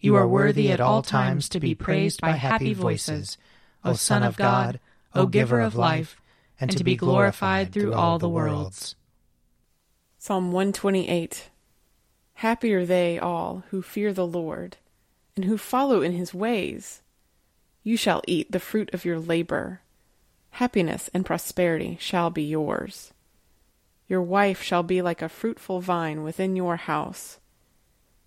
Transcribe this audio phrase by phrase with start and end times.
[0.00, 3.36] You are worthy at all times to be praised by happy voices,
[3.84, 4.80] O Son of God,
[5.14, 6.20] O Giver of life,
[6.58, 8.96] and to be glorified through all the worlds.
[10.18, 11.50] Psalm 128
[12.34, 14.78] Happy are they all who fear the Lord,
[15.36, 17.02] and who follow in his ways.
[17.82, 19.80] You shall eat the fruit of your labor
[20.52, 23.12] Happiness and prosperity shall be yours.
[24.08, 27.38] Your wife shall be like a fruitful vine within your house,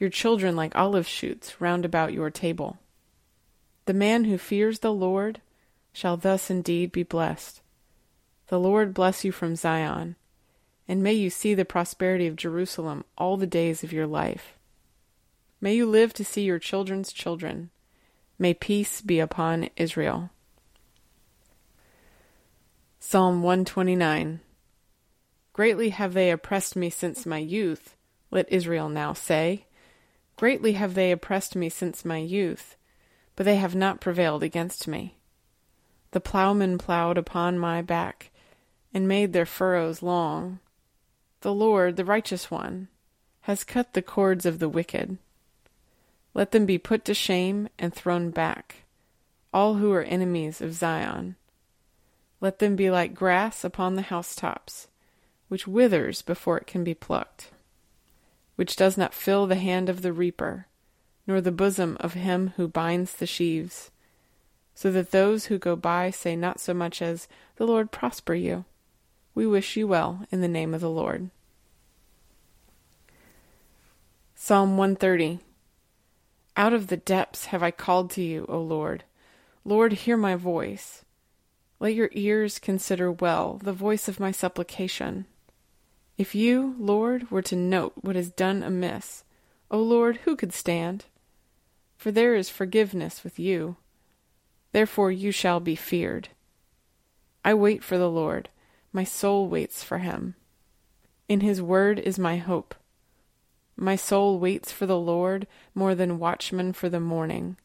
[0.00, 2.78] your children like olive shoots round about your table.
[3.84, 5.42] The man who fears the Lord
[5.92, 7.60] shall thus indeed be blessed.
[8.48, 10.16] The Lord bless you from Zion,
[10.88, 14.56] and may you see the prosperity of Jerusalem all the days of your life.
[15.60, 17.68] May you live to see your children's children.
[18.38, 20.30] May peace be upon Israel.
[22.98, 24.40] Psalm 129
[25.52, 27.96] Greatly have they oppressed me since my youth,
[28.30, 29.66] let Israel now say.
[30.40, 32.74] Greatly have they oppressed me since my youth,
[33.36, 35.18] but they have not prevailed against me.
[36.12, 38.30] The ploughmen ploughed upon my back,
[38.94, 40.60] and made their furrows long.
[41.42, 42.88] The Lord, the righteous one,
[43.42, 45.18] has cut the cords of the wicked.
[46.32, 48.84] Let them be put to shame and thrown back,
[49.52, 51.36] all who are enemies of Zion.
[52.40, 54.88] Let them be like grass upon the housetops,
[55.48, 57.50] which withers before it can be plucked,
[58.60, 60.66] which does not fill the hand of the reaper,
[61.26, 63.90] nor the bosom of him who binds the sheaves,
[64.74, 67.26] so that those who go by say not so much as,
[67.56, 68.66] The Lord prosper you.
[69.34, 71.30] We wish you well in the name of the Lord.
[74.34, 75.38] Psalm 130
[76.54, 79.04] Out of the depths have I called to you, O Lord.
[79.64, 81.02] Lord, hear my voice.
[81.78, 85.24] Let your ears consider well the voice of my supplication.
[86.20, 89.24] If you, Lord, were to note what is done amiss,
[89.70, 91.06] O Lord, who could stand?
[91.96, 93.76] For there is forgiveness with you.
[94.72, 96.28] Therefore you shall be feared.
[97.42, 98.50] I wait for the Lord,
[98.92, 100.34] my soul waits for him.
[101.26, 102.74] In his word is my hope.
[103.74, 107.56] My soul waits for the Lord more than watchmen for the morning,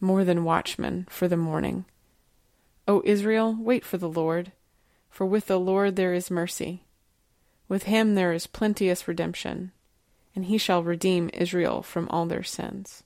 [0.00, 1.84] more than watchmen for the morning.
[2.88, 4.50] O Israel, wait for the Lord,
[5.08, 6.82] for with the Lord there is mercy.
[7.68, 9.72] With him there is plenteous redemption,
[10.34, 13.02] and he shall redeem Israel from all their sins.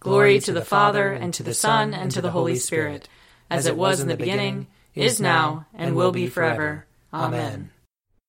[0.00, 3.08] Glory to the Father, and to the Son, and to the Holy Spirit,
[3.48, 6.86] as it was in the beginning, is now, and will be forever.
[7.12, 7.70] Amen.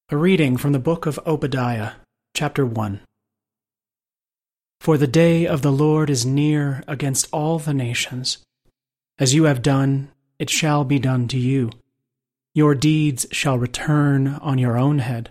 [0.09, 1.93] A reading from the book of Obadiah,
[2.35, 3.01] chapter 1.
[4.79, 8.37] For the day of the Lord is near against all the nations.
[9.17, 11.71] As you have done, it shall be done to you.
[12.53, 15.29] Your deeds shall return on your own head.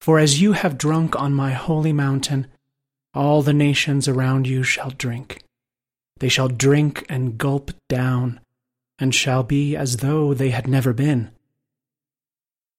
[0.00, 2.46] For as you have drunk on my holy mountain,
[3.14, 5.42] all the nations around you shall drink.
[6.18, 8.40] They shall drink and gulp down,
[8.98, 11.30] and shall be as though they had never been.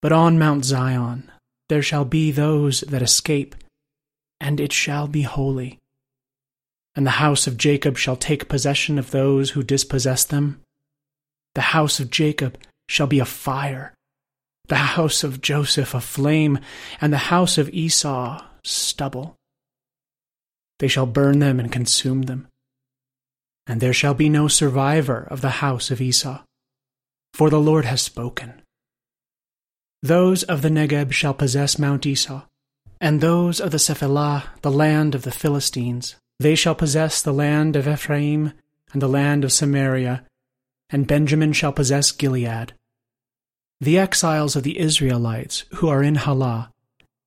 [0.01, 1.31] But on Mount Zion
[1.67, 3.55] there shall be those that escape,
[4.39, 5.77] and it shall be holy.
[6.95, 10.61] And the house of Jacob shall take possession of those who dispossess them,
[11.55, 12.57] the house of Jacob
[12.87, 13.93] shall be a fire,
[14.69, 16.59] the house of Joseph a flame,
[17.01, 19.35] and the house of Esau stubble.
[20.79, 22.47] They shall burn them and consume them.
[23.69, 26.41] and there shall be no survivor of the house of Esau.
[27.35, 28.63] For the Lord has spoken.
[30.01, 32.41] Those of the Negeb shall possess Mount Esau,
[32.99, 36.15] and those of the Shephelah the land of the Philistines.
[36.39, 38.53] They shall possess the land of Ephraim
[38.91, 40.23] and the land of Samaria,
[40.89, 42.73] and Benjamin shall possess Gilead.
[43.81, 46.71] The exiles of the Israelites who are in Halah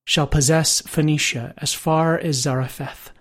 [0.05, 3.11] shall possess Phoenicia as far as Zarephath,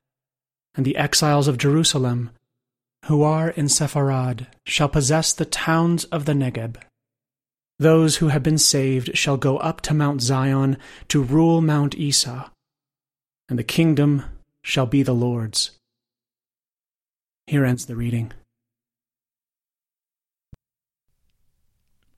[0.74, 2.30] and the exiles of Jerusalem
[3.06, 6.76] who are in Sepharad shall possess the towns of the Negeb.
[7.78, 10.76] Those who have been saved shall go up to Mount Zion
[11.08, 12.50] to rule Mount Esau,
[13.48, 14.24] and the kingdom
[14.62, 15.72] shall be the Lord's.
[17.46, 18.32] Here ends the reading.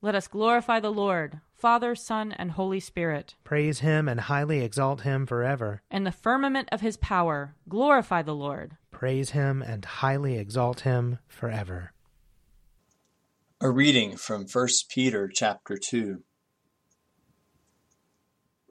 [0.00, 3.34] Let us glorify the Lord, Father, Son, and Holy Spirit.
[3.42, 5.82] Praise him and highly exalt him forever.
[5.90, 8.76] In the firmament of his power, glorify the Lord.
[8.92, 11.92] Praise him and highly exalt him forever.
[13.60, 16.22] A reading from 1 Peter chapter 2.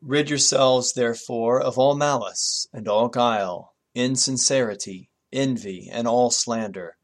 [0.01, 6.95] Rid yourselves therefore of all malice and all guile, insincerity, envy, and all slander.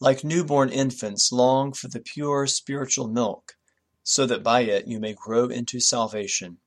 [0.00, 3.56] Like newborn infants, long for the pure spiritual milk,
[4.02, 6.58] so that by it you may grow into salvation,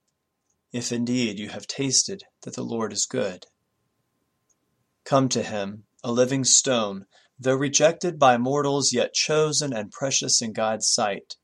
[0.72, 3.46] if indeed you have tasted that the Lord is good.
[5.04, 7.06] Come to him, a living stone,
[7.40, 11.36] though rejected by mortals, yet chosen and precious in God's sight.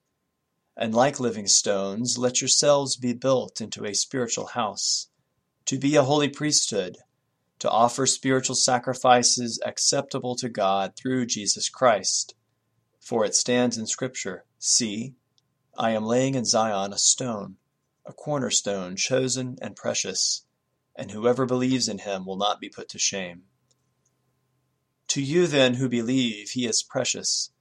[0.75, 5.09] And like living stones, let yourselves be built into a spiritual house,
[5.65, 6.97] to be a holy priesthood,
[7.63, 12.35] to offer spiritual sacrifices acceptable to God through Jesus Christ.
[12.99, 15.13] For it stands in Scripture See,
[15.77, 17.55] I am laying in Zion a stone,
[18.05, 20.45] a cornerstone, chosen and precious,
[20.93, 23.43] and whoever believes in him will not be put to shame.
[25.07, 27.53] To you then who believe, he is precious.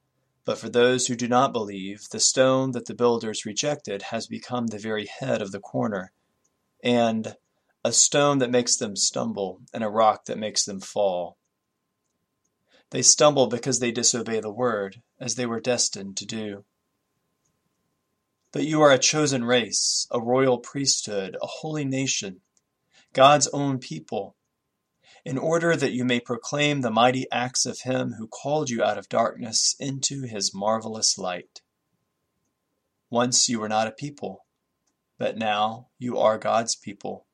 [0.44, 4.66] But for those who do not believe, the stone that the builders rejected has become
[4.66, 6.10] the very head of the corner,
[6.82, 7.36] and
[7.84, 11.36] a stone that makes them stumble, and a rock that makes them fall.
[12.90, 16.64] They stumble because they disobey the word, as they were destined to do.
[18.52, 22.42] But you are a chosen race, a royal priesthood, a holy nation,
[23.14, 24.36] God's own people,
[25.24, 28.98] in order that you may proclaim the mighty acts of him who called you out
[28.98, 31.62] of darkness into his marvelous light.
[33.10, 34.46] Once you were not a people,
[35.18, 37.26] but now you are God's people.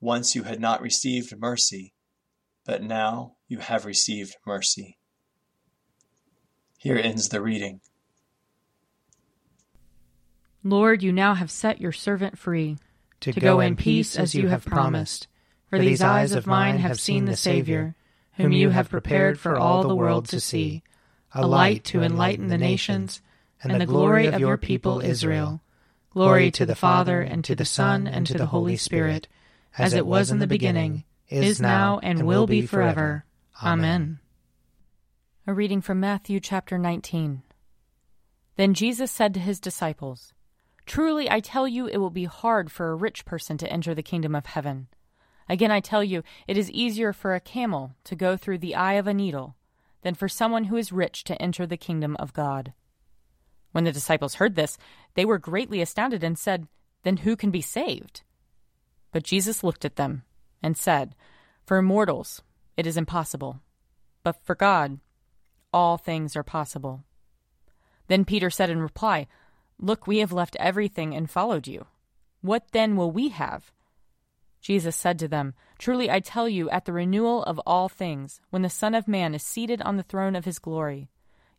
[0.00, 1.94] Once you had not received mercy,
[2.64, 4.98] but now you have received mercy.
[6.78, 7.80] Here ends the reading.
[10.62, 12.78] Lord, you now have set your servant free
[13.20, 15.28] To, go, in peace as you have promised.
[15.68, 17.96] For these eyes of mine have seen the Savior,
[18.36, 20.82] whom you have prepared for all the world to see,
[21.32, 23.20] a light to enlighten the nations,
[23.62, 25.62] and the glory of your people Israel.
[26.10, 29.26] Glory to the Father, and to the Son, and to the Holy Spirit,
[29.78, 33.24] as it was in the beginning, is now, and will be forever.
[33.62, 34.18] Amen.
[35.46, 37.42] A reading from Matthew chapter 19.
[38.56, 40.32] Then Jesus said to his disciples,
[40.86, 44.02] Truly I tell you, it will be hard for a rich person to enter the
[44.02, 44.88] kingdom of heaven.
[45.48, 48.94] Again I tell you, it is easier for a camel to go through the eye
[48.94, 49.56] of a needle
[50.02, 52.72] than for someone who is rich to enter the kingdom of God.
[53.72, 54.78] When the disciples heard this,
[55.14, 56.68] they were greatly astounded and said,
[57.02, 58.22] Then who can be saved?
[59.14, 60.24] But Jesus looked at them
[60.60, 61.14] and said,
[61.64, 62.42] For mortals
[62.76, 63.60] it is impossible,
[64.24, 64.98] but for God
[65.72, 67.04] all things are possible.
[68.08, 69.28] Then Peter said in reply,
[69.78, 71.86] Look, we have left everything and followed you.
[72.40, 73.70] What then will we have?
[74.60, 78.62] Jesus said to them, Truly I tell you, at the renewal of all things, when
[78.62, 81.08] the Son of Man is seated on the throne of his glory,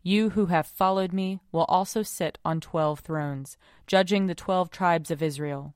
[0.04, 3.58] you who have followed me will also sit on twelve thrones,
[3.88, 5.74] judging the twelve tribes of Israel.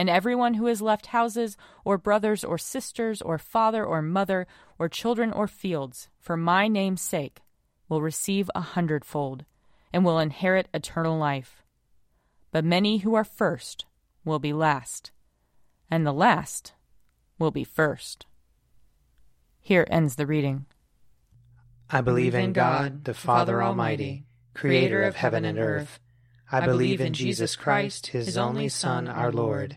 [0.00, 4.46] And everyone who has left houses, or brothers, or sisters, or father, or mother,
[4.78, 7.40] or children, or fields, for my name's sake,
[7.86, 9.44] will receive a hundredfold,
[9.92, 11.62] and will inherit eternal life.
[12.50, 13.84] But many who are first
[14.24, 15.10] will be last,
[15.90, 16.72] and the last
[17.38, 18.24] will be first.
[19.60, 20.64] Here ends the reading.
[21.90, 26.00] I believe in God, the Father Almighty, creator of heaven and earth.
[26.50, 29.76] I believe in Jesus Christ, his only Son, our Lord.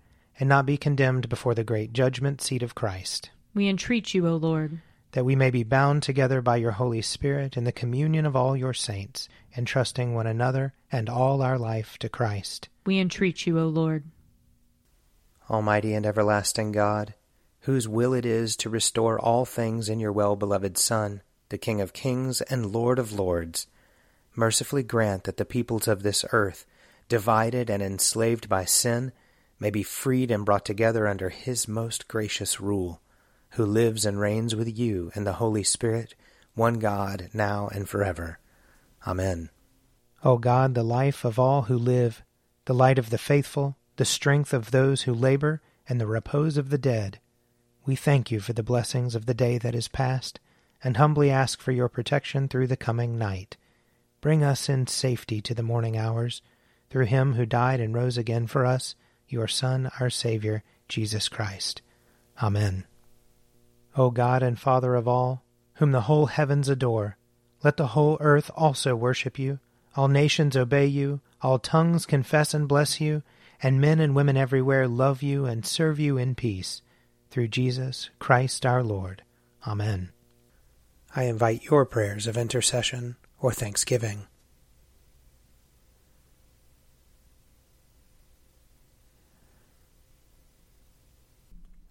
[0.39, 3.29] and not be condemned before the great judgment seat of Christ.
[3.53, 4.81] We entreat you, O Lord.
[5.11, 8.55] That we may be bound together by your Holy Spirit in the communion of all
[8.55, 12.69] your saints, entrusting one another and all our life to Christ.
[12.85, 14.05] We entreat you, O Lord.
[15.49, 17.13] Almighty and everlasting God,
[17.61, 21.81] whose will it is to restore all things in your well beloved Son, the King
[21.81, 23.67] of kings and Lord of lords,
[24.33, 26.65] mercifully grant that the peoples of this earth,
[27.09, 29.11] divided and enslaved by sin,
[29.61, 32.99] may be freed and brought together under his most gracious rule,
[33.51, 36.15] who lives and reigns with you in the Holy Spirit,
[36.55, 38.39] one God, now and forever.
[39.05, 39.51] Amen.
[40.23, 42.23] O God, the life of all who live,
[42.65, 46.71] the light of the faithful, the strength of those who labor, and the repose of
[46.71, 47.19] the dead,
[47.85, 50.39] we thank you for the blessings of the day that is past,
[50.83, 53.57] and humbly ask for your protection through the coming night.
[54.21, 56.41] Bring us in safety to the morning hours,
[56.89, 58.95] through him who died and rose again for us,
[59.31, 61.81] your Son, our Savior, Jesus Christ.
[62.41, 62.85] Amen.
[63.95, 65.43] O God and Father of all,
[65.75, 67.17] whom the whole heavens adore,
[67.63, 69.59] let the whole earth also worship you,
[69.95, 73.23] all nations obey you, all tongues confess and bless you,
[73.61, 76.81] and men and women everywhere love you and serve you in peace.
[77.29, 79.23] Through Jesus Christ our Lord.
[79.65, 80.11] Amen.
[81.15, 84.27] I invite your prayers of intercession or thanksgiving.